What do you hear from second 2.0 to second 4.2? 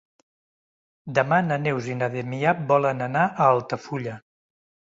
Damià volen anar a Altafulla.